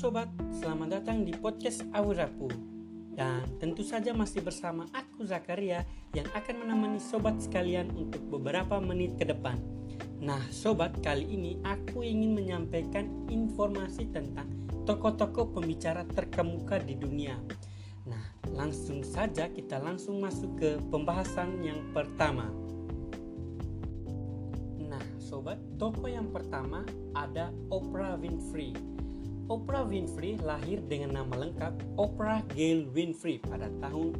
sobat, 0.00 0.32
selamat 0.48 0.96
datang 0.96 1.28
di 1.28 1.36
podcast 1.36 1.84
Awirapu. 1.92 2.48
Dan 3.12 3.44
tentu 3.60 3.84
saja 3.84 4.16
masih 4.16 4.40
bersama 4.40 4.88
aku 4.96 5.28
Zakaria 5.28 5.84
yang 6.16 6.24
akan 6.32 6.64
menemani 6.64 6.96
sobat 6.96 7.36
sekalian 7.36 7.92
untuk 7.92 8.24
beberapa 8.32 8.80
menit 8.80 9.20
ke 9.20 9.28
depan. 9.28 9.60
Nah, 10.24 10.40
sobat, 10.48 10.96
kali 11.04 11.28
ini 11.28 11.60
aku 11.68 12.00
ingin 12.00 12.32
menyampaikan 12.32 13.12
informasi 13.28 14.08
tentang 14.08 14.48
tokoh-tokoh 14.88 15.52
pembicara 15.52 16.08
terkemuka 16.08 16.80
di 16.80 16.96
dunia. 16.96 17.36
Nah, 18.08 18.24
langsung 18.56 19.04
saja 19.04 19.52
kita 19.52 19.84
langsung 19.84 20.16
masuk 20.16 20.56
ke 20.56 20.70
pembahasan 20.88 21.60
yang 21.60 21.92
pertama. 21.92 22.48
Nah, 24.80 25.04
sobat, 25.20 25.60
tokoh 25.76 26.08
yang 26.08 26.32
pertama 26.32 26.88
ada 27.12 27.52
Oprah 27.68 28.16
Winfrey 28.16 28.99
Oprah 29.50 29.82
Winfrey 29.82 30.38
lahir 30.46 30.78
dengan 30.86 31.18
nama 31.18 31.42
lengkap 31.42 31.98
Oprah 31.98 32.38
Gail 32.54 32.86
Winfrey 32.94 33.42
pada 33.42 33.66
tahun 33.82 34.14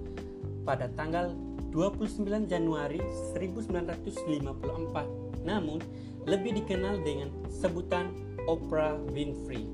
pada 0.67 0.91
tanggal 0.99 1.31
29 1.71 2.51
Januari 2.51 2.99
1954. 3.31 5.47
Namun, 5.47 5.79
lebih 6.27 6.59
dikenal 6.59 7.07
dengan 7.07 7.31
sebutan 7.47 8.11
Oprah 8.51 8.99
Winfrey. 9.15 9.71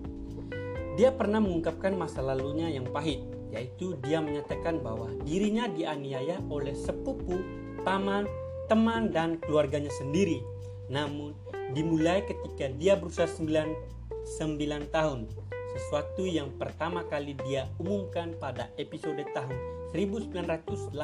Dia 1.00 1.16
pernah 1.16 1.40
mengungkapkan 1.40 1.96
masa 1.96 2.20
lalunya 2.20 2.68
yang 2.68 2.92
pahit, 2.92 3.24
yaitu 3.48 3.96
dia 4.04 4.20
menyatakan 4.20 4.84
bahwa 4.84 5.08
dirinya 5.24 5.72
dianiaya 5.72 6.36
oleh 6.52 6.76
sepupu, 6.76 7.40
paman, 7.80 8.28
teman, 8.68 9.08
dan 9.08 9.40
keluarganya 9.40 9.90
sendiri. 9.96 10.44
Namun, 10.92 11.32
dimulai 11.72 12.28
ketika 12.28 12.68
dia 12.76 12.92
berusia 12.92 13.24
9 13.24 13.96
9 14.26 14.90
tahun 14.90 15.30
sesuatu 15.76 16.24
yang 16.24 16.56
pertama 16.56 17.04
kali 17.04 17.36
dia 17.44 17.68
umumkan 17.76 18.32
pada 18.40 18.72
episode 18.80 19.20
tahun 19.36 19.56
1986 19.92 20.96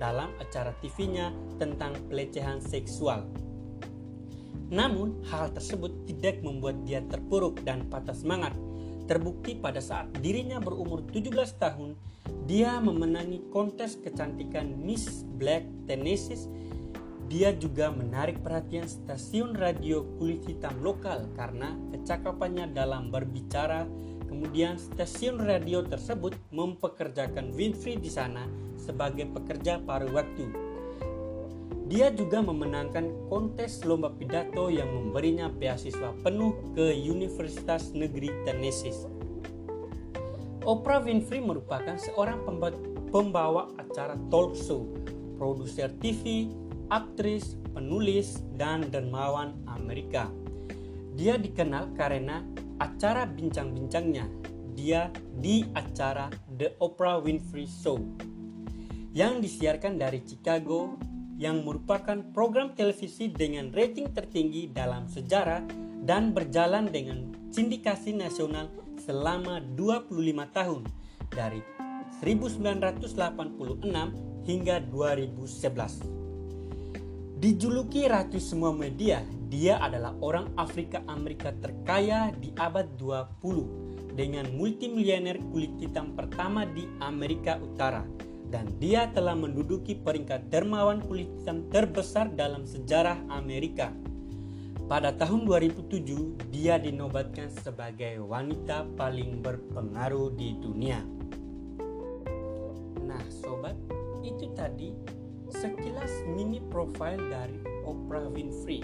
dalam 0.00 0.30
acara 0.40 0.72
TV-nya 0.80 1.30
tentang 1.60 1.92
pelecehan 2.08 2.58
seksual. 2.64 3.28
Namun, 4.72 5.20
hal 5.28 5.52
tersebut 5.52 5.92
tidak 6.08 6.40
membuat 6.40 6.80
dia 6.88 7.04
terpuruk 7.04 7.60
dan 7.60 7.84
patah 7.92 8.16
semangat. 8.16 8.56
Terbukti 9.04 9.52
pada 9.60 9.84
saat 9.84 10.08
dirinya 10.24 10.56
berumur 10.56 11.04
17 11.12 11.60
tahun, 11.60 11.92
dia 12.48 12.80
memenangi 12.80 13.52
kontes 13.52 14.00
kecantikan 14.00 14.72
Miss 14.80 15.28
Black 15.36 15.68
Tennessee 15.84 16.48
dia 17.32 17.48
juga 17.56 17.88
menarik 17.88 18.44
perhatian 18.44 18.84
stasiun 18.84 19.56
radio 19.56 20.04
kulit 20.20 20.44
hitam 20.44 20.76
lokal 20.84 21.32
karena 21.32 21.72
kecakapannya 21.88 22.76
dalam 22.76 23.08
berbicara. 23.08 23.88
Kemudian 24.28 24.76
stasiun 24.76 25.40
radio 25.40 25.80
tersebut 25.80 26.36
mempekerjakan 26.52 27.56
Winfrey 27.56 27.96
di 27.96 28.12
sana 28.12 28.44
sebagai 28.76 29.32
pekerja 29.32 29.80
paruh 29.80 30.12
waktu. 30.12 30.44
Dia 31.88 32.12
juga 32.12 32.44
memenangkan 32.44 33.32
kontes 33.32 33.80
lomba 33.80 34.12
pidato 34.12 34.68
yang 34.68 34.92
memberinya 34.92 35.48
beasiswa 35.48 36.12
penuh 36.20 36.52
ke 36.76 36.92
Universitas 37.00 37.96
Negeri 37.96 38.28
Tennessee. 38.44 39.08
Oprah 40.68 41.00
Winfrey 41.00 41.40
merupakan 41.40 41.96
seorang 41.96 42.44
pembawa 43.08 43.72
acara 43.80 44.20
talk 44.28 44.52
show, 44.52 44.84
produser 45.40 45.92
TV, 45.96 46.48
aktris, 46.92 47.56
penulis, 47.72 48.44
dan 48.60 48.92
dermawan 48.92 49.56
Amerika. 49.64 50.28
Dia 51.16 51.40
dikenal 51.40 51.96
karena 51.96 52.44
acara 52.76 53.24
bincang-bincangnya. 53.24 54.28
Dia 54.76 55.08
di 55.16 55.64
acara 55.72 56.28
The 56.52 56.76
Oprah 56.80 57.20
Winfrey 57.20 57.68
Show 57.68 58.00
yang 59.12 59.44
disiarkan 59.44 60.00
dari 60.00 60.24
Chicago 60.24 60.96
yang 61.36 61.64
merupakan 61.64 62.16
program 62.32 62.72
televisi 62.72 63.28
dengan 63.28 63.68
rating 63.72 64.12
tertinggi 64.16 64.72
dalam 64.72 65.08
sejarah 65.08 65.64
dan 66.04 66.32
berjalan 66.32 66.88
dengan 66.88 67.32
sindikasi 67.52 68.16
nasional 68.16 68.72
selama 68.96 69.60
25 69.76 70.56
tahun 70.56 70.82
dari 71.28 71.60
1986 72.24 74.48
hingga 74.48 74.80
2011. 74.88 76.21
Dijuluki 77.42 78.06
ratu 78.06 78.38
semua 78.38 78.70
media, 78.70 79.26
dia 79.50 79.74
adalah 79.82 80.14
orang 80.22 80.54
Afrika 80.54 81.02
Amerika 81.10 81.50
terkaya 81.50 82.30
di 82.38 82.54
abad 82.54 82.86
20 82.94 84.14
dengan 84.14 84.46
multimilioner 84.54 85.42
kulit 85.50 85.74
hitam 85.82 86.14
pertama 86.14 86.62
di 86.62 86.86
Amerika 87.02 87.58
Utara 87.58 88.06
dan 88.46 88.70
dia 88.78 89.10
telah 89.10 89.34
menduduki 89.34 89.98
peringkat 89.98 90.54
dermawan 90.54 91.02
kulit 91.02 91.26
hitam 91.42 91.66
terbesar 91.66 92.30
dalam 92.30 92.62
sejarah 92.62 93.18
Amerika. 93.26 93.90
Pada 94.86 95.10
tahun 95.10 95.42
2007, 95.42 96.54
dia 96.54 96.78
dinobatkan 96.78 97.50
sebagai 97.58 98.22
wanita 98.22 98.86
paling 98.94 99.42
berpengaruh 99.42 100.30
di 100.38 100.54
dunia. 100.62 101.02
Nah, 103.02 103.24
sobat, 103.34 103.74
itu 104.22 104.46
tadi 104.54 105.21
Sekilas 105.52 106.24
mini 106.32 106.64
profil 106.72 107.28
dari 107.28 107.60
Oprah 107.84 108.24
Winfrey. 108.32 108.80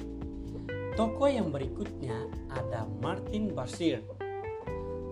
Tokoh 1.01 1.33
yang 1.33 1.49
berikutnya 1.49 2.29
ada 2.53 2.85
Martin 3.01 3.57
Bashir. 3.57 4.05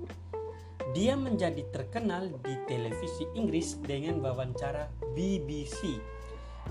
Dia 0.97 1.21
menjadi 1.21 1.69
terkenal 1.71 2.33
di 2.43 2.59
televisi 2.67 3.29
Inggris 3.37 3.77
dengan 3.85 4.25
wawancara 4.25 4.89
BBC 5.13 6.01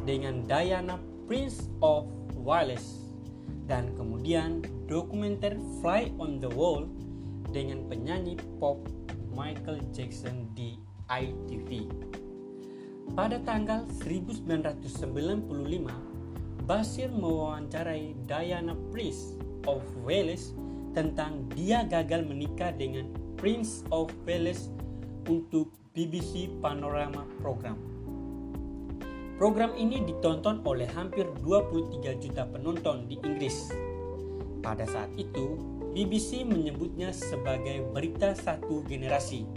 dengan 0.04 0.42
Diana 0.44 1.00
Prince 1.30 1.70
of 1.80 2.10
Wales 2.36 3.01
dan 3.72 3.96
kemudian 3.96 4.60
dokumenter 4.92 5.56
Fly 5.80 6.12
on 6.20 6.44
the 6.44 6.52
Wall 6.52 6.92
dengan 7.56 7.88
penyanyi 7.88 8.36
pop 8.60 8.84
Michael 9.32 9.80
Jackson 9.96 10.52
di 10.52 10.76
ITV. 11.08 11.88
Pada 13.16 13.40
tanggal 13.40 13.88
1995, 14.04 15.88
Basir 16.68 17.08
mewawancarai 17.16 18.12
Diana 18.28 18.76
Prince 18.92 19.40
of 19.64 19.80
Wales 20.04 20.52
tentang 20.92 21.48
dia 21.56 21.88
gagal 21.88 22.28
menikah 22.28 22.76
dengan 22.76 23.08
Prince 23.40 23.88
of 23.88 24.12
Wales 24.28 24.68
untuk 25.32 25.72
BBC 25.96 26.52
Panorama 26.60 27.24
Program. 27.40 27.91
Program 29.42 29.74
ini 29.74 30.06
ditonton 30.06 30.62
oleh 30.70 30.86
hampir 30.94 31.26
23 31.42 31.98
juta 32.22 32.46
penonton 32.46 33.10
di 33.10 33.18
Inggris. 33.26 33.74
Pada 34.62 34.86
saat 34.86 35.10
itu, 35.18 35.58
BBC 35.98 36.46
menyebutnya 36.46 37.10
sebagai 37.10 37.82
berita 37.90 38.38
satu 38.38 38.86
generasi. 38.86 39.50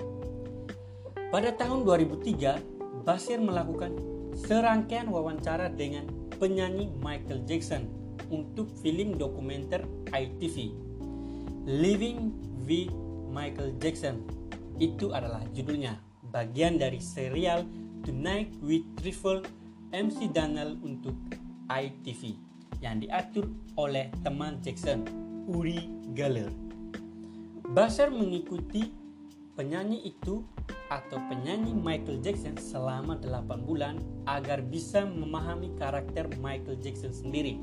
Pada 1.28 1.52
tahun 1.52 1.84
2003, 1.84 3.04
Basir 3.04 3.36
melakukan 3.36 3.92
serangkaian 4.32 5.04
wawancara 5.04 5.68
dengan 5.68 6.08
penyanyi 6.40 6.88
Michael 7.04 7.44
Jackson 7.44 7.84
untuk 8.32 8.72
film 8.80 9.20
dokumenter 9.20 9.84
ITV. 10.16 10.72
Living 11.68 12.32
with 12.64 12.88
Michael 13.28 13.76
Jackson 13.76 14.24
itu 14.80 15.12
adalah 15.12 15.44
judulnya, 15.52 16.00
bagian 16.32 16.80
dari 16.80 17.04
serial 17.04 17.68
Tonight 18.00 18.48
with 18.64 18.88
Trifle 18.96 19.44
MC 19.94 20.26
Daniel 20.34 20.74
untuk 20.82 21.14
ITV 21.70 22.34
yang 22.82 22.98
diatur 22.98 23.46
oleh 23.78 24.10
teman 24.26 24.58
Jackson, 24.58 25.06
Uri 25.46 25.86
Geller. 26.18 26.50
Basher 27.70 28.10
mengikuti 28.10 28.90
penyanyi 29.54 30.02
itu 30.10 30.42
atau 30.90 31.22
penyanyi 31.30 31.78
Michael 31.78 32.18
Jackson 32.26 32.58
selama 32.58 33.22
8 33.22 33.62
bulan 33.62 34.02
agar 34.26 34.66
bisa 34.66 35.06
memahami 35.06 35.70
karakter 35.78 36.26
Michael 36.42 36.82
Jackson 36.82 37.14
sendiri. 37.14 37.54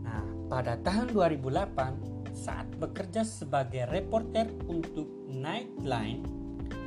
Nah, 0.00 0.24
pada 0.48 0.80
tahun 0.80 1.12
2008 1.12 2.32
saat 2.32 2.72
bekerja 2.80 3.20
sebagai 3.20 3.84
reporter 3.92 4.48
untuk 4.64 5.12
Nightline, 5.28 6.24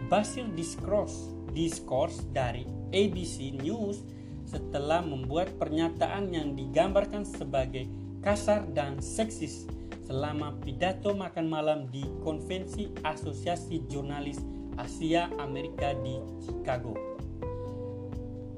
Basir 0.10 0.50
diskors, 0.58 1.38
diskors 1.54 2.25
dari 2.34 2.66
ABC 2.94 3.54
News 3.62 4.01
setelah 4.50 5.06
membuat 5.06 5.54
pernyataan 5.62 6.34
yang 6.34 6.57
digambarkan 6.57 7.22
sebagai 7.22 7.86
kasar 8.25 8.66
dan 8.74 8.98
seksis 8.98 9.69
selama 10.10 10.57
pidato 10.66 11.13
makan 11.13 11.46
malam 11.46 11.80
di 11.94 12.01
konvensi 12.25 12.90
Asosiasi 13.06 13.86
Jurnalis 13.86 14.42
Asia 14.74 15.30
Amerika 15.38 15.94
di 16.01 16.18
Chicago. 16.42 16.98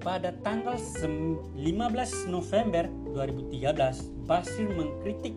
Pada 0.01 0.33
tanggal 0.41 0.79
15 0.79 1.59
November 2.31 2.89
2013, 3.13 4.25
Basir 4.25 4.65
mengkritik 4.71 5.35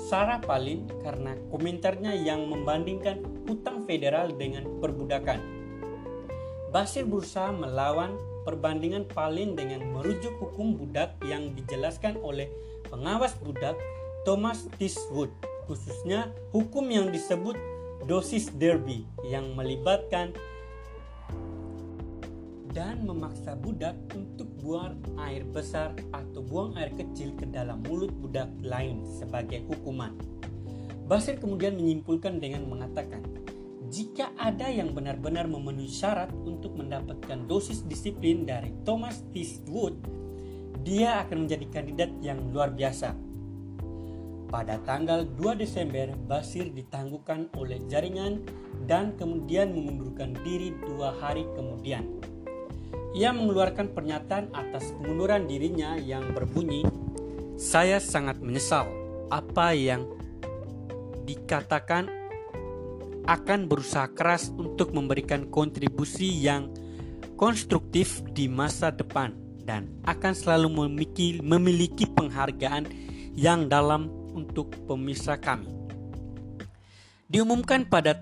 Sarah 0.00 0.40
Palin 0.40 0.88
karena 1.04 1.36
komentarnya 1.52 2.16
yang 2.16 2.48
membandingkan 2.48 3.20
hutang 3.46 3.84
federal 3.84 4.32
dengan 4.32 4.64
perbudakan. 4.80 5.59
Basir 6.70 7.02
berusaha 7.02 7.50
melawan 7.50 8.14
perbandingan 8.46 9.02
Palin 9.10 9.58
dengan 9.58 9.82
merujuk 9.90 10.38
hukum 10.38 10.78
budak 10.78 11.18
yang 11.26 11.50
dijelaskan 11.58 12.14
oleh 12.22 12.46
pengawas 12.86 13.34
budak 13.42 13.74
Thomas 14.22 14.70
Tiswood, 14.78 15.34
khususnya 15.66 16.30
hukum 16.54 16.86
yang 16.86 17.10
disebut 17.10 17.58
dosis 18.06 18.54
derby 18.54 19.02
yang 19.26 19.50
melibatkan 19.58 20.30
dan 22.70 23.02
memaksa 23.02 23.58
budak 23.58 23.98
untuk 24.14 24.46
buang 24.62 24.94
air 25.26 25.42
besar 25.42 25.90
atau 26.14 26.38
buang 26.38 26.78
air 26.78 26.94
kecil 26.94 27.34
ke 27.34 27.50
dalam 27.50 27.82
mulut 27.82 28.14
budak 28.14 28.46
lain 28.62 29.02
sebagai 29.18 29.66
hukuman. 29.66 30.14
Basir 31.10 31.34
kemudian 31.42 31.74
menyimpulkan 31.74 32.38
dengan 32.38 32.70
mengatakan, 32.70 33.26
jika 33.90 34.30
ada 34.38 34.70
yang 34.70 34.94
benar-benar 34.94 35.50
memenuhi 35.50 35.90
syarat 35.90 36.30
untuk 36.46 36.78
mendapatkan 36.78 37.50
dosis 37.50 37.82
disiplin 37.82 38.46
dari 38.46 38.70
Thomas 38.86 39.26
Eastwood, 39.34 39.98
dia 40.86 41.18
akan 41.26 41.44
menjadi 41.44 41.66
kandidat 41.68 42.10
yang 42.22 42.38
luar 42.54 42.70
biasa. 42.70 43.18
Pada 44.46 44.78
tanggal 44.82 45.26
2 45.26 45.58
Desember, 45.58 46.14
Basir 46.26 46.70
ditangguhkan 46.70 47.50
oleh 47.58 47.82
jaringan 47.90 48.46
dan 48.86 49.14
kemudian 49.18 49.74
mengundurkan 49.74 50.38
diri 50.42 50.74
dua 50.86 51.14
hari 51.18 51.46
kemudian. 51.54 52.06
Ia 53.14 53.34
mengeluarkan 53.34 53.90
pernyataan 53.90 54.54
atas 54.54 54.94
pengunduran 54.98 55.46
dirinya 55.46 55.98
yang 55.98 56.30
berbunyi, 56.34 56.86
"Saya 57.58 57.98
sangat 58.02 58.38
menyesal 58.42 58.86
apa 59.30 59.74
yang 59.74 60.06
dikatakan 61.26 62.19
akan 63.30 63.70
berusaha 63.70 64.10
keras 64.10 64.50
untuk 64.50 64.90
memberikan 64.90 65.46
kontribusi 65.46 66.26
yang 66.26 66.74
konstruktif 67.38 68.26
di 68.34 68.50
masa 68.50 68.90
depan 68.90 69.38
dan 69.62 69.86
akan 70.02 70.34
selalu 70.34 70.68
memiliki, 70.82 71.38
memiliki 71.38 72.10
penghargaan 72.10 72.90
yang 73.38 73.70
dalam 73.70 74.10
untuk 74.34 74.74
pemirsa 74.90 75.38
kami." 75.38 75.70
Diumumkan 77.30 77.86
pada 77.86 78.18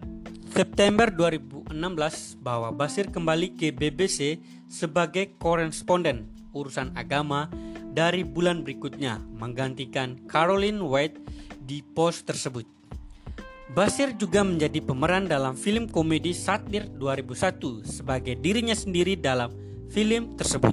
September 0.53 1.09
2016 1.09 2.37
bahwa 2.45 2.69
Basir 2.77 3.09
kembali 3.09 3.57
ke 3.57 3.73
BBC 3.73 4.37
sebagai 4.69 5.33
koresponden 5.41 6.29
urusan 6.53 6.93
agama 6.93 7.49
dari 7.93 8.25
bulan 8.25 8.65
berikutnya 8.65 9.21
menggantikan 9.33 10.21
Caroline 10.29 10.85
White 10.85 11.19
di 11.65 11.81
pos 11.81 12.21
tersebut. 12.25 12.78
Basir 13.69 14.17
juga 14.17 14.41
menjadi 14.41 14.81
pemeran 14.81 15.29
dalam 15.29 15.53
film 15.53 15.93
komedi 15.93 16.33
satir 16.33 16.89
2001 16.97 17.85
sebagai 17.85 18.33
dirinya 18.41 18.73
sendiri 18.73 19.13
dalam 19.13 19.53
film 19.93 20.41
tersebut. 20.41 20.73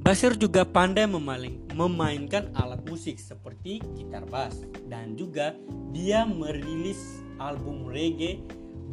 Basir 0.00 0.32
juga 0.40 0.64
pandai 0.64 1.04
memaling, 1.04 1.68
memainkan 1.76 2.48
alat 2.56 2.80
musik 2.88 3.20
seperti 3.20 3.84
gitar 3.92 4.24
bass 4.24 4.64
dan 4.88 5.20
juga 5.20 5.52
dia 5.92 6.24
merilis 6.24 7.20
album 7.36 7.84
reggae 7.92 8.40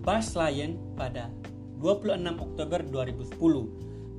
Bass 0.03 0.35
Lion 0.35 0.75
pada 0.99 1.31
26 1.79 2.19
Oktober 2.35 2.83
2010. 2.83 3.31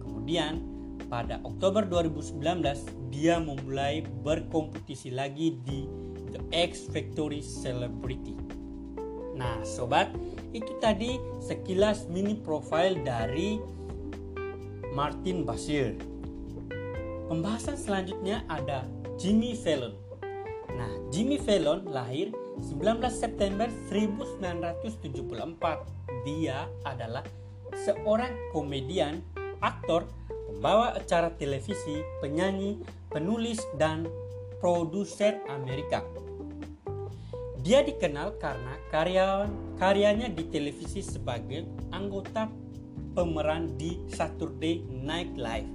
Kemudian 0.01 0.65
pada 1.13 1.37
Oktober 1.45 1.85
2019 1.85 3.13
dia 3.13 3.37
memulai 3.37 4.09
berkompetisi 4.25 5.13
lagi 5.13 5.61
di 5.69 5.85
The 6.33 6.41
X 6.49 6.89
Factory 6.89 7.45
Celebrity. 7.45 8.60
Nah, 9.41 9.57
sobat, 9.65 10.13
itu 10.53 10.77
tadi 10.85 11.17
sekilas 11.41 12.13
mini 12.13 12.37
profile 12.37 13.01
dari 13.01 13.57
Martin 14.93 15.49
Basir. 15.49 15.97
Pembahasan 17.25 17.81
selanjutnya 17.81 18.45
ada 18.53 18.85
Jimmy 19.17 19.57
Fallon. 19.57 19.97
Nah, 20.77 20.93
Jimmy 21.09 21.41
Fallon 21.41 21.89
lahir 21.89 22.37
19 22.61 23.01
September 23.09 23.73
1974. 23.89 25.89
Dia 26.29 26.69
adalah 26.85 27.25
seorang 27.73 28.37
komedian, 28.53 29.25
aktor, 29.65 30.05
pembawa 30.53 30.93
acara 30.93 31.33
televisi, 31.41 32.05
penyanyi, 32.21 32.77
penulis, 33.09 33.65
dan 33.81 34.05
produser 34.61 35.41
Amerika. 35.49 36.05
Dia 37.61 37.85
dikenal 37.85 38.41
karena 38.41 38.73
karyawan 38.89 39.77
karyanya 39.77 40.33
di 40.33 40.49
televisi 40.49 41.05
sebagai 41.05 41.69
anggota 41.93 42.49
pemeran 43.13 43.77
di 43.77 44.01
Saturday 44.09 44.81
Night 44.89 45.37
Live 45.37 45.69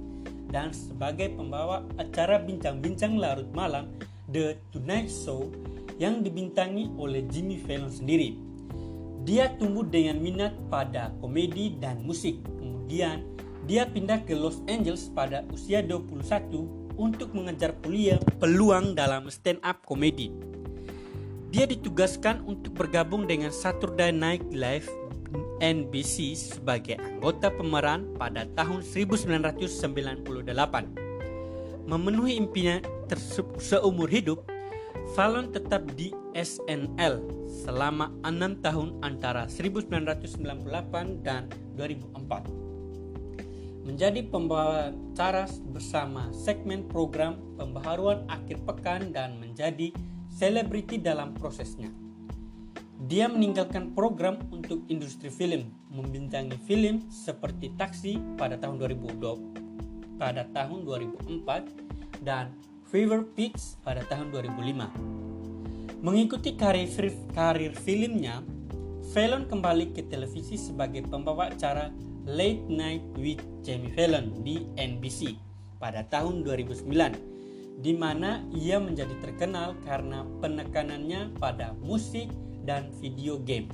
dan 0.50 0.74
sebagai 0.74 1.30
pembawa 1.38 1.86
acara 1.94 2.42
bincang-bincang 2.42 3.14
larut 3.14 3.46
malam 3.54 3.86
The 4.26 4.58
Tonight 4.74 5.06
Show 5.06 5.46
yang 6.02 6.26
dibintangi 6.26 6.90
oleh 6.98 7.22
Jimmy 7.30 7.54
Fallon 7.62 7.94
sendiri. 7.94 8.34
Dia 9.22 9.54
tumbuh 9.54 9.86
dengan 9.86 10.18
minat 10.18 10.54
pada 10.66 11.14
komedi 11.22 11.78
dan 11.78 12.02
musik. 12.02 12.42
Kemudian, 12.58 13.26
dia 13.66 13.86
pindah 13.86 14.22
ke 14.22 14.34
Los 14.34 14.62
Angeles 14.70 15.10
pada 15.10 15.42
usia 15.50 15.82
21 15.82 16.94
untuk 16.94 17.34
mengejar 17.34 17.74
kuliah 17.82 18.22
peluang 18.38 18.94
dalam 18.94 19.26
stand 19.30 19.58
up 19.66 19.82
komedi. 19.82 20.30
Dia 21.54 21.62
ditugaskan 21.62 22.42
untuk 22.42 22.74
bergabung 22.74 23.30
dengan 23.30 23.54
Saturday 23.54 24.10
Night 24.10 24.42
Live 24.50 24.90
NBC 25.62 26.34
sebagai 26.34 26.98
anggota 26.98 27.54
pemeran 27.54 28.18
pada 28.18 28.50
tahun 28.58 28.82
1998. 28.82 30.42
Memenuhi 31.86 32.34
impian 32.34 32.82
seumur 33.62 34.10
hidup, 34.10 34.42
Fallon 35.14 35.54
tetap 35.54 35.86
di 35.94 36.10
SNL 36.34 37.22
selama 37.46 38.10
enam 38.26 38.58
tahun 38.58 38.98
antara 39.06 39.46
1998 39.46 41.22
dan 41.22 41.46
2004. 41.78 43.86
Menjadi 43.86 44.26
pembawa 44.26 44.90
bersama 45.70 46.26
segmen 46.34 46.90
program 46.90 47.38
pembaharuan 47.54 48.26
akhir 48.26 48.58
pekan 48.66 49.14
dan 49.14 49.38
menjadi 49.38 49.94
selebriti 50.36 51.00
dalam 51.00 51.32
prosesnya. 51.32 51.88
Dia 53.08 53.24
meninggalkan 53.24 53.96
program 53.96 54.36
untuk 54.52 54.84
industri 54.92 55.32
film, 55.32 55.72
membintangi 55.88 56.60
film 56.68 57.08
seperti 57.08 57.72
Taxi 57.76 58.20
pada 58.36 58.60
tahun 58.60 58.76
2002, 58.76 60.20
pada 60.20 60.44
tahun 60.52 60.84
2004 60.84 62.20
dan 62.20 62.52
Fever 62.92 63.24
Pitch 63.32 63.80
pada 63.80 64.04
tahun 64.04 64.28
2005. 64.32 66.04
Mengikuti 66.04 66.52
karir, 66.56 66.88
karir 67.32 67.72
filmnya, 67.72 68.44
Fallon 69.16 69.48
kembali 69.48 69.96
ke 69.96 70.04
televisi 70.12 70.60
sebagai 70.60 71.06
pembawa 71.08 71.48
acara 71.48 71.88
Late 72.26 72.66
Night 72.68 73.04
with 73.16 73.40
Jamie 73.62 73.92
Fallon 73.94 74.42
di 74.44 74.66
NBC 74.76 75.38
pada 75.78 76.02
tahun 76.10 76.42
2009, 76.42 77.35
di 77.76 77.92
mana 77.92 78.40
ia 78.56 78.80
menjadi 78.80 79.12
terkenal 79.20 79.76
karena 79.84 80.24
penekanannya 80.40 81.36
pada 81.36 81.76
musik 81.84 82.32
dan 82.64 82.88
video 82.96 83.36
game. 83.36 83.68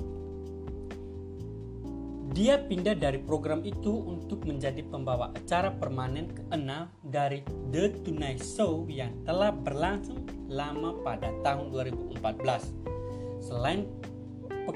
Dia 2.33 2.57
pindah 2.57 2.97
dari 2.97 3.21
program 3.21 3.61
itu 3.61 3.93
untuk 3.93 4.49
menjadi 4.49 4.81
pembawa 4.89 5.29
acara 5.37 5.69
permanen 5.69 6.33
ke-6 6.33 6.71
dari 7.05 7.45
The 7.69 7.93
Tonight 8.01 8.41
Show 8.41 8.89
yang 8.89 9.13
telah 9.21 9.53
berlangsung 9.53 10.25
lama 10.49 10.97
pada 11.05 11.29
tahun 11.45 11.69
2014. 11.69 13.37
Selain 13.37 13.85
pe 14.49 14.73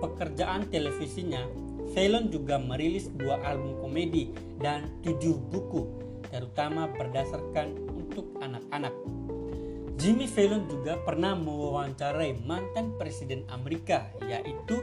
pekerjaan 0.00 0.64
televisinya, 0.72 1.44
Fallon 1.92 2.32
juga 2.32 2.56
merilis 2.56 3.12
dua 3.12 3.36
album 3.44 3.76
komedi 3.84 4.32
dan 4.56 4.88
tujuh 5.04 5.36
buku, 5.52 5.84
terutama 6.32 6.88
berdasarkan 6.88 7.83
untuk 8.14 8.30
anak-anak. 8.38 8.94
Jimmy 9.98 10.30
Fallon 10.30 10.70
juga 10.70 11.02
pernah 11.02 11.34
mewawancarai 11.34 12.46
mantan 12.46 12.94
presiden 12.94 13.42
Amerika, 13.50 14.06
yaitu 14.22 14.78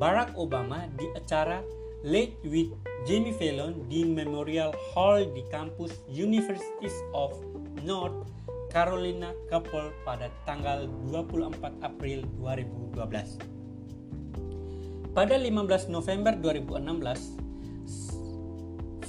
Barack 0.00 0.32
Obama 0.40 0.88
di 0.96 1.04
acara 1.12 1.60
Late 2.00 2.40
with 2.48 2.72
Jamie 3.04 3.36
Fallon 3.36 3.84
di 3.92 4.08
Memorial 4.08 4.72
Hall 4.96 5.28
di 5.36 5.44
kampus 5.52 6.00
Universities 6.08 6.96
of 7.12 7.36
North 7.84 8.24
Carolina 8.72 9.36
Chapel 9.52 9.92
pada 10.08 10.32
tanggal 10.48 10.88
24 11.12 11.84
April 11.84 12.24
2012. 12.40 15.12
Pada 15.12 15.36
15 15.36 15.92
November 15.92 16.32
2016, 16.40 17.36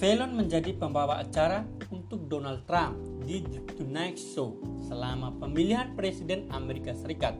Fallon 0.01 0.33
menjadi 0.33 0.73
pembawa 0.73 1.21
acara 1.21 1.61
untuk 1.93 2.25
Donald 2.25 2.65
Trump 2.65 2.97
di 3.21 3.45
The 3.45 3.61
Tonight 3.77 4.17
Show 4.17 4.57
selama 4.89 5.29
pemilihan 5.37 5.93
presiden 5.93 6.49
Amerika 6.49 6.97
Serikat. 6.97 7.37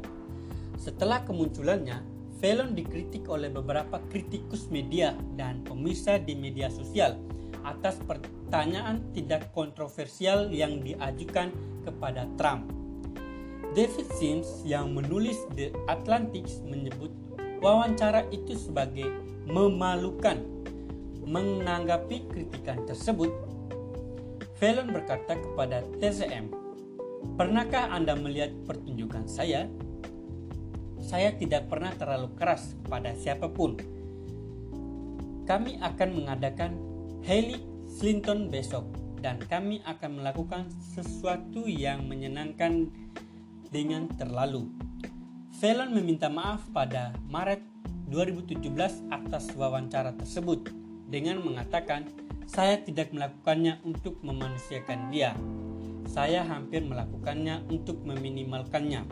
Setelah 0.77 1.25
kemunculannya, 1.25 2.06
Fallon 2.38 2.77
dikritik 2.77 3.25
oleh 3.25 3.50
beberapa 3.50 3.98
kritikus 4.13 4.70
media 4.70 5.18
dan 5.34 5.65
pemirsa 5.65 6.22
di 6.22 6.38
media 6.38 6.70
sosial 6.70 7.18
atas 7.65 7.98
pertanyaan 8.06 9.10
tidak 9.10 9.50
kontroversial 9.58 10.53
yang 10.53 10.86
diajukan 10.86 11.50
kepada 11.82 12.30
Trump. 12.38 12.70
David 13.74 14.06
Sims 14.22 14.62
yang 14.70 14.94
menulis 14.94 15.50
The 15.58 15.74
Atlantic 15.89 16.46
menyebut 16.70 17.10
wawancara 17.58 18.30
itu 18.30 18.53
sebagai 18.53 19.10
memalukan. 19.50 20.50
Menanggapi 21.32 22.28
kritikan 22.28 22.84
tersebut, 22.84 23.32
Fallon 24.60 24.92
berkata 24.92 25.40
kepada 25.40 25.80
TCM, 26.04 26.52
Pernahkah 27.40 27.88
Anda 27.88 28.20
melihat 28.20 28.52
pertunjukan 28.68 29.32
saya? 29.32 29.72
Saya 31.00 31.32
tidak 31.40 31.72
pernah 31.72 31.96
terlalu 31.96 32.36
keras 32.36 32.76
pada 32.84 33.16
siapa 33.16 33.48
pun. 33.48 33.80
Kami 35.48 35.80
akan 35.80 36.10
mengadakan 36.20 36.76
Haley 37.24 37.64
Clinton 37.96 38.52
besok 38.52 38.92
dan 39.24 39.40
kami 39.48 39.80
akan 39.88 40.20
melakukan 40.20 40.68
sesuatu 40.98 41.64
yang 41.70 42.12
menyenangkan 42.12 42.92
dengan 43.72 44.12
terlalu 44.20 44.68
Fallon 45.62 45.94
meminta 45.94 46.26
maaf 46.26 46.66
pada 46.74 47.14
Maret 47.30 47.62
2017 48.10 49.14
atas 49.14 49.54
wawancara 49.54 50.10
tersebut 50.18 50.81
dengan 51.12 51.44
mengatakan, 51.44 52.08
"Saya 52.48 52.80
tidak 52.80 53.12
melakukannya 53.12 53.84
untuk 53.84 54.24
memanusiakan 54.24 55.12
dia. 55.12 55.36
Saya 56.08 56.41
hampir 56.48 56.82
melakukannya 56.82 57.68
untuk 57.68 58.01
meminimalkannya. 58.08 59.06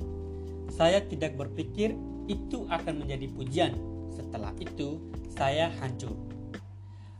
Saya 0.72 1.03
tidak 1.06 1.36
berpikir 1.36 1.94
itu 2.32 2.65
akan 2.72 3.03
menjadi 3.03 3.27
pujian. 3.36 3.74
Setelah 4.15 4.56
itu, 4.58 4.98
saya 5.36 5.70
hancur. 5.84 6.15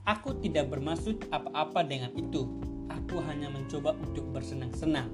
Aku 0.08 0.40
tidak 0.42 0.72
bermaksud 0.74 1.28
apa-apa 1.30 1.86
dengan 1.86 2.10
itu. 2.18 2.48
Aku 2.90 3.20
hanya 3.22 3.52
mencoba 3.52 3.94
untuk 4.00 4.32
bersenang-senang." 4.32 5.12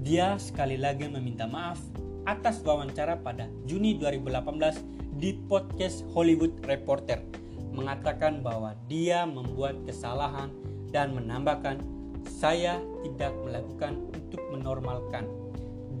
Dia 0.00 0.40
sekali 0.40 0.80
lagi 0.80 1.04
meminta 1.10 1.44
maaf 1.44 1.78
atas 2.26 2.62
wawancara 2.62 3.22
pada 3.22 3.46
Juni 3.66 3.98
2018 3.98 4.82
di 5.18 5.34
podcast 5.46 6.04
Hollywood 6.12 6.62
Reporter 6.62 7.45
mengatakan 7.72 8.40
bahwa 8.44 8.74
dia 8.86 9.24
membuat 9.24 9.78
kesalahan 9.86 10.52
dan 10.90 11.14
menambahkan 11.14 11.82
saya 12.26 12.82
tidak 13.06 13.32
melakukan 13.42 13.98
untuk 14.10 14.42
menormalkan 14.50 15.26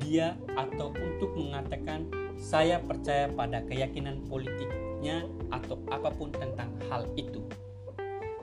dia 0.02 0.36
atau 0.58 0.92
untuk 0.92 1.32
mengatakan 1.38 2.06
saya 2.36 2.82
percaya 2.82 3.32
pada 3.32 3.64
keyakinan 3.64 4.20
politiknya 4.28 5.24
atau 5.48 5.80
apa 5.88 6.12
pun 6.12 6.28
tentang 6.34 6.68
hal 6.92 7.08
itu. 7.16 7.40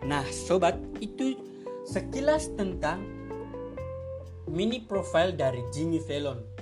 Nah, 0.03 0.25
sobat, 0.34 0.75
itu 1.00 1.38
sekilas 1.88 2.51
tentang 2.58 3.06
mini 4.50 4.82
profile 4.84 5.32
dari 5.32 5.62
Jimmy 5.72 6.01
Fallon 6.03 6.53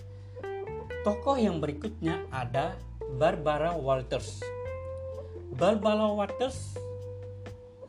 Tokoh 1.02 1.34
yang 1.34 1.58
berikutnya 1.58 2.30
ada 2.30 2.78
Barbara 3.18 3.74
Walters. 3.74 4.46
Barbara 5.52 6.08
Walters 6.08 6.80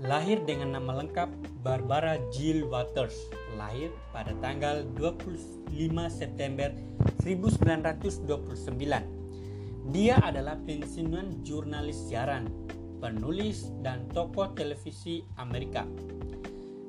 lahir 0.03 0.43
dengan 0.43 0.75
nama 0.75 0.99
lengkap 0.99 1.31
Barbara 1.63 2.19
Jill 2.35 2.67
Walters, 2.67 3.15
lahir 3.55 3.95
pada 4.11 4.35
tanggal 4.43 4.83
25 4.99 5.71
September 6.11 6.75
1929. 7.23 8.27
Dia 9.95 10.19
adalah 10.19 10.59
pensiunan 10.59 11.47
jurnalis 11.47 12.11
siaran, 12.11 12.51
penulis, 12.99 13.71
dan 13.87 14.11
tokoh 14.11 14.51
televisi 14.59 15.23
Amerika. 15.39 15.87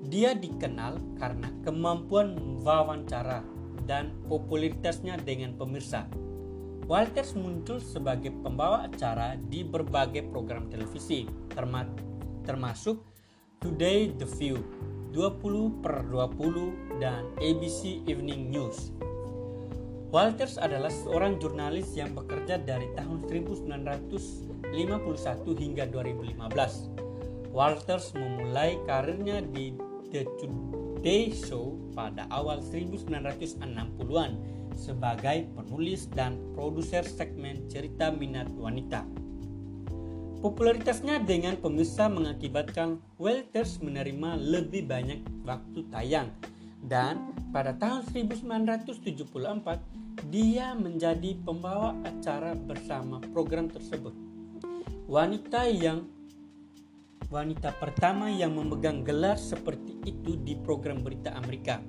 Dia 0.09 0.33
dikenal 0.33 0.97
karena 1.21 1.53
kemampuan 1.61 2.33
wawancara 2.65 3.45
dan 3.85 4.09
popularitasnya 4.25 5.21
dengan 5.21 5.53
pemirsa. 5.53 6.09
Walters 6.93 7.33
muncul 7.33 7.81
sebagai 7.81 8.29
pembawa 8.45 8.85
acara 8.85 9.33
di 9.33 9.65
berbagai 9.65 10.29
program 10.29 10.69
televisi, 10.69 11.25
termasuk 12.45 13.01
Today 13.57 14.13
The 14.13 14.29
View, 14.37 14.61
20 15.09 15.81
per 15.81 16.05
20, 16.05 17.01
dan 17.01 17.25
ABC 17.41 18.05
Evening 18.05 18.53
News. 18.53 18.93
Walters 20.13 20.61
adalah 20.61 20.93
seorang 20.93 21.41
jurnalis 21.41 21.97
yang 21.97 22.13
bekerja 22.13 22.61
dari 22.61 22.85
tahun 22.93 23.25
1951 23.25 24.69
hingga 25.49 25.89
2015. 25.89 27.49
Walters 27.49 28.13
memulai 28.13 28.77
karirnya 28.85 29.41
di 29.41 29.73
The 30.13 30.29
Day 31.01 31.33
Show 31.33 31.73
pada 31.97 32.29
awal 32.29 32.61
1960-an 32.61 34.52
sebagai 34.75 35.47
penulis 35.55 36.09
dan 36.11 36.37
produser 36.53 37.05
segmen 37.05 37.65
cerita 37.69 38.11
minat 38.13 38.49
wanita. 38.55 39.05
Popularitasnya 40.43 41.23
dengan 41.23 41.55
pemirsa 41.55 42.11
mengakibatkan 42.11 42.99
Walters 43.15 43.79
menerima 43.79 44.35
lebih 44.35 44.83
banyak 44.83 45.23
waktu 45.47 45.87
tayang 45.87 46.35
dan 46.83 47.31
pada 47.55 47.71
tahun 47.79 48.03
1974 48.11 49.23
dia 50.27 50.75
menjadi 50.75 51.39
pembawa 51.47 51.95
acara 52.03 52.59
bersama 52.59 53.23
program 53.31 53.71
tersebut. 53.71 54.11
Wanita 55.07 55.63
yang 55.71 56.11
wanita 57.31 57.71
pertama 57.79 58.27
yang 58.29 58.53
memegang 58.53 59.01
gelar 59.01 59.39
seperti 59.39 59.97
itu 60.05 60.37
di 60.37 60.53
program 60.59 61.01
berita 61.01 61.33
Amerika. 61.33 61.81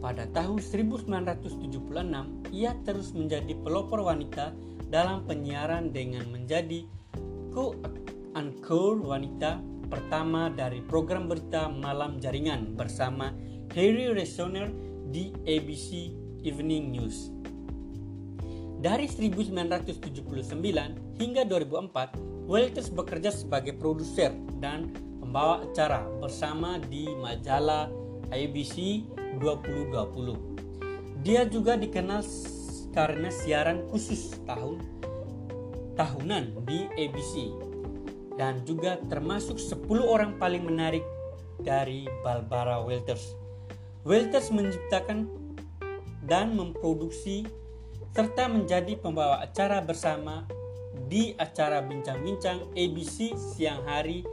Pada 0.00 0.24
tahun 0.32 0.64
1976, 0.64 2.56
ia 2.56 2.72
terus 2.88 3.12
menjadi 3.12 3.52
pelopor 3.60 4.00
wanita 4.00 4.56
dalam 4.88 5.28
penyiaran 5.28 5.92
dengan 5.92 6.24
menjadi 6.32 6.88
co-anchor 7.52 8.96
wanita 9.04 9.60
pertama 9.92 10.48
dari 10.48 10.80
program 10.80 11.28
berita 11.28 11.68
malam 11.68 12.16
jaringan 12.16 12.72
bersama 12.80 13.36
Harry 13.76 14.08
Resoner 14.08 14.72
di 15.12 15.36
ABC 15.44 16.16
Evening 16.48 16.96
News. 16.96 17.28
Dari 18.80 19.04
1979 19.04 20.24
hingga 21.20 21.44
2004, 21.44 22.48
Walters 22.48 22.88
bekerja 22.88 23.28
sebagai 23.28 23.76
produser 23.76 24.32
dan 24.64 24.88
pembawa 25.20 25.60
acara 25.60 26.08
bersama 26.18 26.80
di 26.80 27.04
majalah 27.20 27.92
ABC 28.32 29.04
2020. 29.38 31.22
Dia 31.22 31.46
juga 31.46 31.76
dikenal 31.76 32.24
karena 32.90 33.30
siaran 33.30 33.86
khusus 33.92 34.34
tahun 34.48 34.82
tahunan 35.94 36.64
di 36.64 36.88
ABC 36.96 37.52
dan 38.40 38.64
juga 38.64 38.96
termasuk 39.12 39.60
10 39.60 39.84
orang 40.00 40.40
paling 40.40 40.64
menarik 40.64 41.04
dari 41.60 42.08
Barbara 42.24 42.80
Walters. 42.80 43.36
Walters 44.02 44.48
menciptakan 44.48 45.28
dan 46.24 46.56
memproduksi 46.56 47.44
serta 48.16 48.48
menjadi 48.48 48.96
pembawa 48.96 49.44
acara 49.44 49.84
bersama 49.84 50.48
di 51.06 51.36
acara 51.36 51.84
bincang-bincang 51.84 52.72
ABC 52.74 53.36
siang 53.36 53.84
hari 53.84 54.24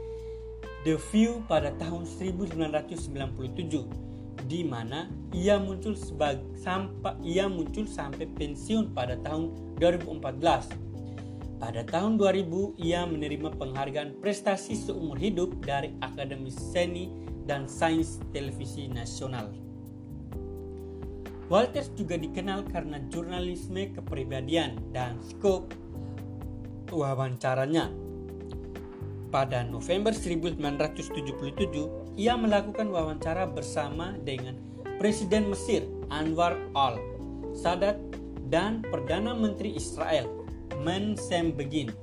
The 0.88 0.96
View 1.12 1.44
pada 1.44 1.68
tahun 1.76 2.08
1997 2.08 4.07
di 4.48 4.64
mana 4.64 5.12
ia 5.36 5.60
muncul 5.60 5.92
sebagai 5.92 6.40
sampai 6.56 7.14
ia 7.20 7.44
muncul 7.46 7.84
sampai 7.84 8.24
pensiun 8.32 8.96
pada 8.96 9.20
tahun 9.20 9.52
2014. 9.76 10.88
Pada 11.60 11.82
tahun 11.84 12.16
2000 12.16 12.80
ia 12.80 13.04
menerima 13.04 13.52
penghargaan 13.60 14.16
prestasi 14.24 14.72
seumur 14.72 15.20
hidup 15.20 15.52
dari 15.60 15.92
Akademi 16.00 16.48
Seni 16.48 17.12
dan 17.44 17.68
Sains 17.68 18.22
Televisi 18.32 18.88
Nasional. 18.88 19.52
Walters 21.48 21.88
juga 21.96 22.20
dikenal 22.20 22.68
karena 22.68 23.00
jurnalisme 23.08 23.92
kepribadian 23.96 24.76
dan 24.92 25.16
skop 25.20 25.72
wawancaranya. 26.92 27.88
Pada 29.28 29.60
November 29.64 30.12
1977, 30.12 32.07
ia 32.18 32.34
melakukan 32.34 32.90
wawancara 32.90 33.46
bersama 33.46 34.18
dengan 34.26 34.58
Presiden 34.98 35.54
Mesir 35.54 35.86
Anwar 36.10 36.58
al-Sadat 36.74 37.94
dan 38.50 38.82
Perdana 38.82 39.38
Menteri 39.38 39.78
Israel 39.78 40.26
Menachem 40.82 41.54
Begin. 41.54 41.94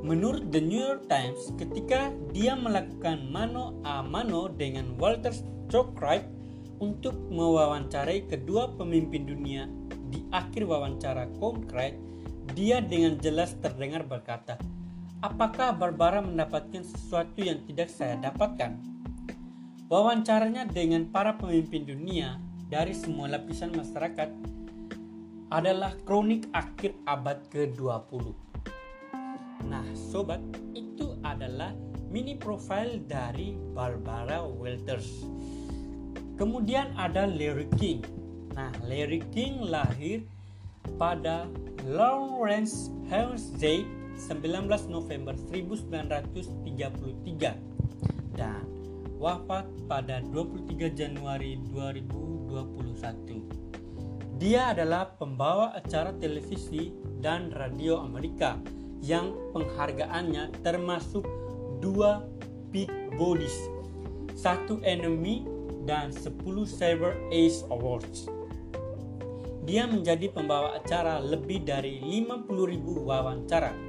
Menurut 0.00 0.48
The 0.48 0.64
New 0.64 0.80
York 0.80 1.12
Times, 1.12 1.52
ketika 1.60 2.08
dia 2.32 2.56
melakukan 2.56 3.28
mano 3.28 3.76
a 3.84 4.00
mano 4.00 4.48
dengan 4.48 4.96
Walter 4.96 5.36
Cronkite 5.68 6.32
untuk 6.80 7.12
mewawancarai 7.28 8.24
kedua 8.24 8.72
pemimpin 8.80 9.28
dunia, 9.28 9.68
di 10.08 10.24
akhir 10.32 10.64
wawancara 10.64 11.28
Cronkite, 11.36 12.00
dia 12.56 12.80
dengan 12.80 13.20
jelas 13.20 13.58
terdengar 13.60 14.08
berkata, 14.08 14.56
Apakah 15.26 15.74
Barbara 15.74 16.22
mendapatkan 16.22 16.86
sesuatu 16.86 17.42
yang 17.42 17.58
tidak 17.66 17.90
saya 17.90 18.14
dapatkan? 18.22 18.78
Wawancaranya 19.90 20.70
dengan 20.70 21.10
para 21.10 21.34
pemimpin 21.34 21.82
dunia 21.82 22.38
dari 22.70 22.94
semua 22.94 23.34
lapisan 23.34 23.74
masyarakat 23.74 24.30
adalah 25.50 25.98
kronik 26.06 26.46
akhir 26.54 26.94
abad 27.10 27.42
ke-20 27.50 28.22
Nah, 29.66 29.82
sobat, 29.98 30.38
itu 30.78 31.18
adalah 31.26 31.74
mini 32.06 32.38
profile 32.38 33.02
dari 33.02 33.58
Barbara 33.74 34.46
Walters. 34.46 35.26
Kemudian 36.38 36.94
ada 36.94 37.26
Larry 37.26 37.66
King. 37.74 38.06
Nah, 38.54 38.70
Larry 38.86 39.26
King 39.34 39.74
lahir 39.74 40.22
pada 41.02 41.50
Lawrence 41.82 42.94
Day 43.58 44.05
19 44.16 44.88
November 44.88 45.36
1933 45.36 47.76
dan 48.36 48.68
wafat 49.16 49.64
pada 49.88 50.20
23 50.20 50.92
Januari 50.92 51.56
2021. 51.72 54.36
Dia 54.36 54.76
adalah 54.76 55.16
pembawa 55.16 55.72
acara 55.72 56.12
televisi 56.12 56.92
dan 57.24 57.48
radio 57.56 58.04
Amerika 58.04 58.60
yang 59.00 59.32
penghargaannya 59.56 60.52
termasuk 60.60 61.24
dua 61.80 62.20
Bodies, 63.16 63.56
satu 64.36 64.84
Enemy 64.84 65.48
dan 65.88 66.12
10 66.12 66.44
Cyber 66.68 67.16
Ace 67.32 67.64
Awards. 67.72 68.28
Dia 69.64 69.88
menjadi 69.88 70.28
pembawa 70.28 70.76
acara 70.76 71.16
lebih 71.16 71.64
dari 71.64 72.04
50.000 72.04 73.00
wawancara. 73.00 73.85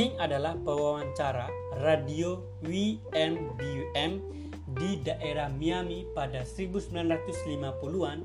King 0.00 0.16
adalah 0.16 0.56
pewawancara 0.56 1.52
radio 1.84 2.40
WMBM 2.64 4.12
di 4.72 4.96
daerah 5.04 5.52
Miami 5.52 6.08
pada 6.16 6.40
1950-an 6.40 8.24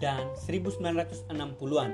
dan 0.00 0.32
1960-an 0.32 1.92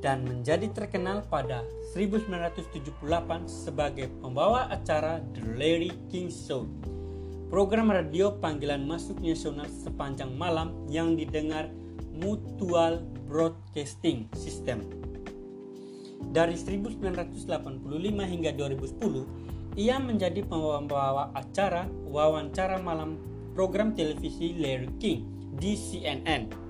dan 0.00 0.24
menjadi 0.24 0.72
terkenal 0.72 1.20
pada 1.28 1.68
1978 1.92 2.96
sebagai 3.44 4.08
pembawa 4.24 4.72
acara 4.72 5.20
The 5.36 5.44
Larry 5.60 5.92
King 6.08 6.32
Show, 6.32 6.64
program 7.52 7.92
radio 7.92 8.40
panggilan 8.40 8.88
masuk 8.88 9.20
nasional 9.20 9.68
sepanjang 9.68 10.32
malam 10.32 10.72
yang 10.88 11.12
didengar 11.12 11.68
Mutual 12.16 13.04
Broadcasting 13.28 14.32
System. 14.32 15.03
Dari 16.30 16.56
1985 16.56 17.84
hingga 18.24 18.50
2010, 18.56 19.76
ia 19.76 19.98
menjadi 19.98 20.46
pembawa 20.46 21.34
acara 21.34 21.90
wawancara 22.06 22.78
malam 22.78 23.18
program 23.52 23.92
televisi 23.92 24.54
Larry 24.56 24.90
King 25.02 25.26
di 25.58 25.74
CNN 25.74 26.64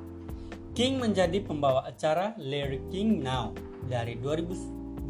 King 0.74 0.98
menjadi 0.98 1.38
pembawa 1.38 1.86
acara 1.86 2.34
Larry 2.34 2.82
King 2.90 3.22
Now 3.22 3.54
dari 3.86 4.18
2012 4.18 5.06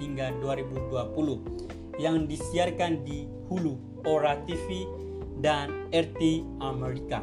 hingga 0.00 0.32
2020 0.40 2.00
yang 2.00 2.24
disiarkan 2.24 3.04
di 3.04 3.28
Hulu, 3.52 3.76
Ora 4.08 4.40
TV, 4.48 4.88
dan 5.44 5.92
RT 5.92 6.48
Amerika. 6.64 7.20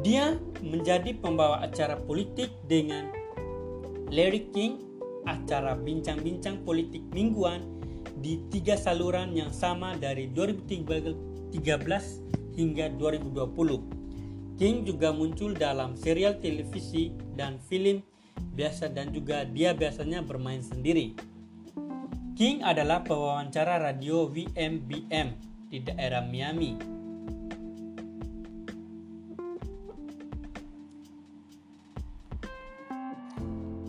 Dia 0.00 0.40
menjadi 0.64 1.20
pembawa 1.20 1.60
acara 1.68 2.00
politik 2.00 2.48
dengan 2.64 3.12
Larry 4.08 4.48
King, 4.48 4.87
acara 5.28 5.76
bincang-bincang 5.76 6.64
politik 6.64 7.04
mingguan 7.12 7.60
di 8.18 8.40
tiga 8.48 8.80
saluran 8.80 9.36
yang 9.36 9.52
sama 9.52 9.92
dari 10.00 10.32
2013 10.32 11.52
hingga 12.56 12.86
2020 12.96 13.98
King 14.58 14.82
juga 14.82 15.14
muncul 15.14 15.54
dalam 15.54 15.94
serial 15.94 16.42
televisi 16.42 17.14
dan 17.38 17.62
film 17.62 18.02
biasa 18.58 18.90
dan 18.90 19.14
juga 19.14 19.46
dia 19.46 19.70
biasanya 19.70 20.18
bermain 20.18 20.58
sendiri. 20.58 21.14
King 22.34 22.66
adalah 22.66 23.06
pewawancara 23.06 23.78
radio 23.78 24.26
VMBM 24.26 25.28
di 25.70 25.78
daerah 25.78 26.26
Miami. 26.26 26.74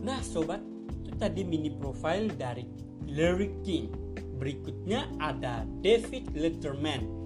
Nah 0.05 0.21
sobat, 0.21 0.61
tadi 1.19 1.43
mini 1.43 1.69
profile 1.69 2.31
dari 2.31 2.63
Larry 3.11 3.51
King. 3.61 3.91
Berikutnya 4.39 5.03
ada 5.19 5.67
David 5.83 6.31
Letterman 6.31 7.19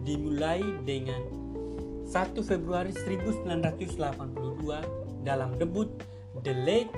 dimulai 0.04 0.62
dengan 0.84 1.20
1 2.10 2.42
Februari 2.42 2.90
1982 2.92 4.82
dalam 5.22 5.54
debut 5.56 5.88
The 6.42 6.52
Late 6.52 6.90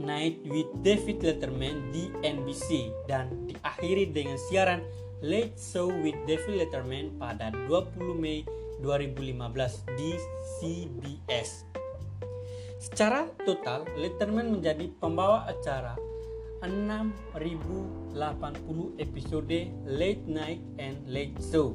Night 0.00 0.40
with 0.48 0.66
David 0.82 1.22
Letterman 1.22 1.92
di 1.94 2.10
NBC 2.24 2.90
dan 3.06 3.30
diakhiri 3.46 4.10
dengan 4.10 4.34
siaran 4.50 4.82
Late 5.22 5.54
Show 5.54 5.86
with 6.02 6.18
David 6.26 6.66
Letterman 6.66 7.14
pada 7.20 7.54
20 7.70 8.18
Mei 8.18 8.42
2015 8.82 9.86
di 9.94 10.18
CBS. 10.58 11.62
Secara 12.82 13.30
total, 13.46 13.86
Letterman 13.94 14.50
menjadi 14.50 14.90
pembawa 14.98 15.46
acara 15.46 15.94
6.080 16.62 17.34
episode 19.02 19.66
Late 19.82 20.24
Night 20.30 20.62
and 20.78 21.02
Late 21.10 21.34
Show 21.42 21.74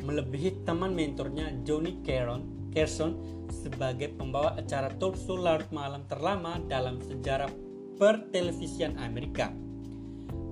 melebihi 0.00 0.64
teman 0.64 0.96
mentornya 0.96 1.52
Johnny 1.66 2.00
Caron, 2.06 2.70
Carson 2.72 3.18
sebagai 3.50 4.14
pembawa 4.14 4.56
acara 4.56 4.88
talk 4.96 5.18
show 5.18 5.36
larut 5.36 5.68
malam 5.74 6.06
terlama 6.08 6.62
dalam 6.70 7.02
sejarah 7.02 7.50
pertelevisian 7.98 8.96
Amerika. 9.02 9.52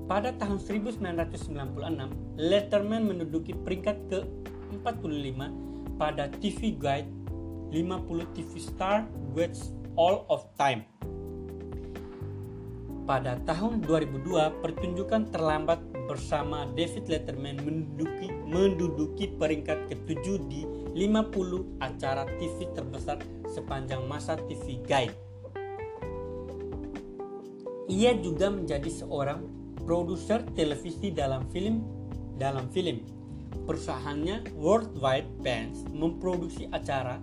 Pada 0.08 0.32
tahun 0.40 0.58
1996, 0.58 1.52
Letterman 2.40 3.04
menduduki 3.04 3.52
peringkat 3.52 3.96
ke-45 4.08 5.40
pada 6.00 6.32
TV 6.40 6.72
Guide 6.76 7.08
50 7.70 8.36
TV 8.36 8.52
Star 8.56 9.04
Greatest 9.36 9.76
All 10.00 10.24
of 10.32 10.48
Time. 10.56 10.88
Pada 13.08 13.40
tahun 13.48 13.88
2002, 13.88 14.60
pertunjukan 14.60 15.32
terlambat 15.32 15.80
bersama 16.04 16.68
David 16.76 17.08
Letterman 17.08 17.56
menduduki, 17.64 18.28
menduduki 18.44 19.32
peringkat 19.32 19.88
ketujuh 19.88 20.36
di 20.44 20.68
50 20.92 21.80
acara 21.80 22.28
TV 22.36 22.68
terbesar 22.76 23.16
sepanjang 23.48 24.04
masa 24.04 24.36
TV 24.44 24.84
Guide. 24.84 25.16
Ia 27.88 28.12
juga 28.20 28.52
menjadi 28.52 28.92
seorang 28.92 29.40
produser 29.88 30.44
televisi 30.52 31.08
dalam 31.08 31.48
film 31.48 31.88
dalam 32.36 32.68
film. 32.68 33.08
Perusahaannya 33.64 34.52
Worldwide 34.60 35.32
Bands 35.40 35.80
memproduksi 35.96 36.68
acara 36.76 37.16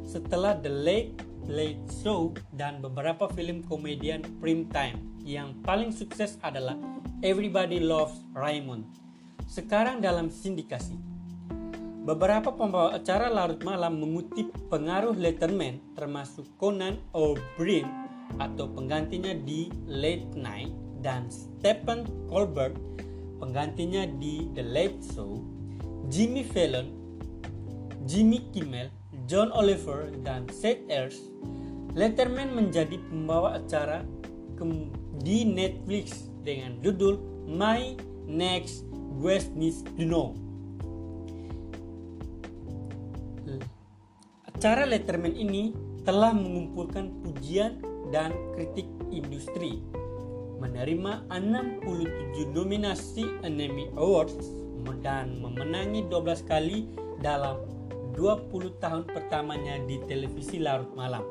setelah 0.00 0.56
The 0.56 0.72
Late 0.72 1.12
Late 1.44 1.84
Show 2.00 2.32
dan 2.56 2.80
beberapa 2.80 3.28
film 3.36 3.60
komedian 3.68 4.24
prime 4.40 4.64
time. 4.72 5.15
Yang 5.26 5.58
paling 5.66 5.90
sukses 5.90 6.38
adalah 6.38 6.78
Everybody 7.18 7.82
Loves 7.82 8.22
Raymond. 8.30 8.86
Sekarang 9.50 9.98
dalam 9.98 10.30
sindikasi. 10.30 10.94
Beberapa 12.06 12.54
pembawa 12.54 12.94
acara 12.94 13.26
larut 13.26 13.58
malam 13.66 13.98
mengutip 13.98 14.54
pengaruh 14.70 15.18
Letterman 15.18 15.82
termasuk 15.98 16.46
Conan 16.62 17.02
O'Brien 17.10 17.90
atau 18.38 18.70
penggantinya 18.70 19.34
di 19.34 19.66
Late 19.90 20.38
Night 20.38 20.70
dan 21.02 21.26
Stephen 21.26 22.06
Colbert 22.30 22.78
penggantinya 23.42 24.06
di 24.06 24.46
The 24.54 24.62
Late 24.62 25.02
Show. 25.10 25.42
Jimmy 26.06 26.46
Fallon, 26.46 26.94
Jimmy 28.06 28.46
Kimmel, 28.54 28.94
John 29.26 29.50
Oliver, 29.50 30.06
dan 30.22 30.46
Seth 30.54 30.86
Ayers, 30.86 31.18
Letterman 31.98 32.54
menjadi 32.54 33.02
pembawa 33.10 33.58
acara 33.58 34.06
di 35.20 35.44
Netflix 35.44 36.28
dengan 36.46 36.78
judul 36.80 37.18
My 37.46 37.96
Next 38.26 38.86
Guest 39.20 39.54
Needs 39.54 39.82
to 39.96 40.04
Know. 40.04 40.34
Acara 44.56 44.88
Letterman 44.88 45.36
ini 45.36 45.76
telah 46.08 46.32
mengumpulkan 46.32 47.12
pujian 47.20 47.76
dan 48.08 48.32
kritik 48.56 48.88
industri, 49.12 49.84
menerima 50.62 51.28
67 51.28 52.56
nominasi 52.56 53.26
Emmy 53.44 53.92
Awards 53.98 54.66
dan 55.02 55.38
memenangi 55.42 56.06
12 56.08 56.46
kali 56.46 56.86
dalam 57.20 57.58
20 58.14 58.80
tahun 58.80 59.04
pertamanya 59.06 59.82
di 59.84 60.00
televisi 60.06 60.62
larut 60.62 60.88
malam. 60.96 61.22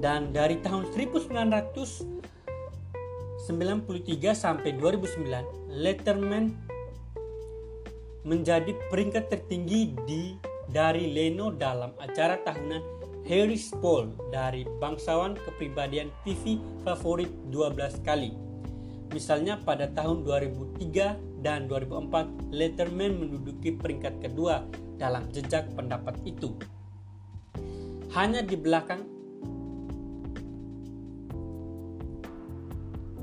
Dan 0.00 0.30
dari 0.30 0.60
tahun 0.62 0.90
1993 3.46 4.34
sampai 4.34 4.74
2009, 4.74 5.70
Letterman 5.70 6.50
menjadi 8.26 8.74
peringkat 8.90 9.30
tertinggi 9.30 9.94
di 10.02 10.34
dari 10.66 11.14
Leno 11.14 11.54
dalam 11.54 11.94
acara 12.02 12.42
tahunan 12.42 12.82
Harris 13.22 13.70
Poll 13.78 14.10
dari 14.34 14.66
bangsawan 14.82 15.38
kepribadian 15.46 16.10
TV 16.26 16.58
favorit 16.82 17.30
12 17.54 18.02
kali. 18.02 18.34
Misalnya 19.14 19.62
pada 19.62 19.86
tahun 19.94 20.26
2003 20.26 21.42
dan 21.46 21.70
2004, 21.70 22.50
Letterman 22.50 23.14
menduduki 23.14 23.78
peringkat 23.78 24.18
kedua 24.18 24.66
dalam 24.98 25.30
jejak 25.30 25.70
pendapat 25.78 26.18
itu. 26.26 26.58
Hanya 28.10 28.42
di 28.42 28.58
belakang 28.58 29.15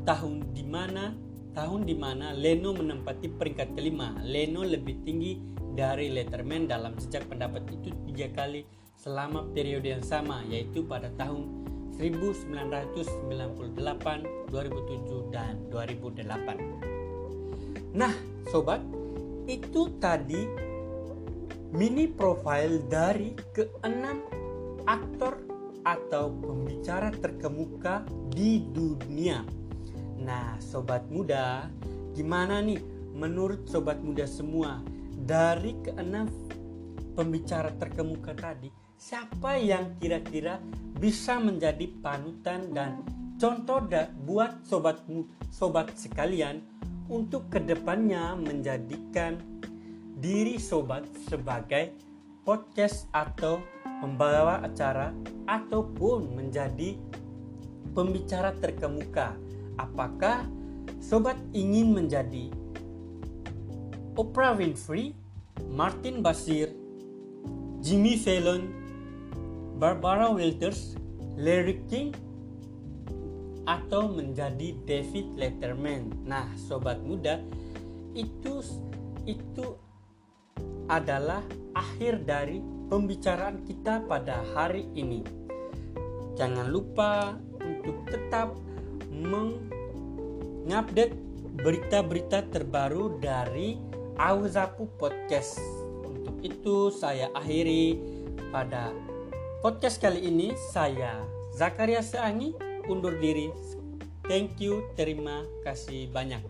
tahun 0.03 0.51
di 0.51 0.67
mana 0.67 1.15
tahun 1.53 1.85
di 1.85 1.93
mana 1.95 2.33
Leno 2.33 2.73
menempati 2.73 3.29
peringkat 3.29 3.77
kelima. 3.77 4.17
Leno 4.25 4.65
lebih 4.65 5.05
tinggi 5.05 5.37
dari 5.73 6.09
Letterman 6.09 6.67
dalam 6.69 6.95
jejak 6.97 7.29
pendapat 7.29 7.63
itu 7.69 7.93
tiga 8.09 8.27
kali 8.33 8.65
selama 8.97 9.45
periode 9.53 9.89
yang 9.89 10.03
sama 10.05 10.43
yaitu 10.49 10.83
pada 10.85 11.09
tahun 11.17 11.63
1998, 11.97 13.65
2007, 14.49 15.29
dan 15.29 15.61
2008. 15.69 17.93
Nah, 17.93 18.09
sobat, 18.49 18.81
itu 19.45 19.93
tadi 20.01 20.41
mini 21.69 22.09
profile 22.09 22.81
dari 22.89 23.37
keenam 23.53 24.25
aktor 24.89 25.37
atau 25.85 26.33
pembicara 26.33 27.13
terkemuka 27.13 28.01
di 28.33 28.65
dunia. 28.73 29.45
Nah, 30.23 30.55
sobat 30.63 31.03
muda, 31.11 31.67
gimana 32.15 32.63
nih 32.63 32.79
menurut 33.11 33.67
sobat 33.67 33.99
muda 33.99 34.23
semua? 34.23 34.79
dari 35.23 35.71
keenam 35.79 36.27
pembicara 37.15 37.71
terkemuka 37.79 38.35
tadi, 38.35 38.67
siapa 38.99 39.55
yang 39.55 39.95
kira-kira 39.97 40.59
bisa 40.99 41.39
menjadi 41.39 41.87
panutan 42.03 42.75
dan 42.75 42.91
contoh 43.39 43.79
da 43.87 44.11
buat 44.11 44.67
sobatmu 44.67 45.47
sobat 45.47 45.95
sekalian 45.95 46.59
untuk 47.07 47.47
ke 47.47 47.63
depannya 47.63 48.35
menjadikan 48.35 49.39
diri 50.19 50.59
sobat 50.59 51.07
sebagai 51.27 51.95
podcast 52.43 53.07
atau 53.15 53.63
membawa 54.03 54.59
acara 54.59 55.15
ataupun 55.47 56.35
menjadi 56.35 56.99
pembicara 57.95 58.51
terkemuka. 58.59 59.35
Apakah 59.77 60.45
sobat 60.99 61.37
ingin 61.51 61.93
menjadi 61.93 62.53
Oprah 64.13 64.53
Winfrey, 64.53 65.17
Martin 65.73 66.21
Bashir, 66.21 66.69
Jimmy 67.81 68.15
Fallon, 68.15 68.69
Barbara 69.81 70.29
Walters, 70.29 70.93
Larry 71.33 71.81
King, 71.89 72.13
atau 73.65 74.11
menjadi 74.11 74.75
David 74.85 75.33
Letterman. 75.33 76.13
Nah, 76.29 76.45
sobat 76.55 77.01
muda, 77.01 77.41
itu 78.13 78.61
itu 79.25 79.73
adalah 80.91 81.41
akhir 81.73 82.27
dari 82.27 82.61
pembicaraan 82.91 83.63
kita 83.65 84.03
pada 84.05 84.43
hari 84.53 84.85
ini. 84.93 85.23
Jangan 86.37 86.69
lupa 86.69 87.39
untuk 87.63 88.03
tetap 88.09 88.53
mengupdate 89.13 91.13
berita-berita 91.61 92.49
terbaru 92.49 93.21
dari 93.21 93.77
Auzapu 94.17 94.89
Podcast. 94.97 95.61
Untuk 96.01 96.41
itu 96.41 96.89
saya 96.89 97.29
akhiri 97.37 98.01
pada 98.49 98.89
podcast 99.61 100.01
kali 100.01 100.25
ini 100.29 100.53
saya 100.73 101.21
Zakaria 101.53 102.01
Seangi 102.01 102.57
undur 102.89 103.13
diri. 103.21 103.53
Thank 104.25 104.57
you, 104.63 104.87
terima 104.97 105.45
kasih 105.61 106.09
banyak. 106.09 106.41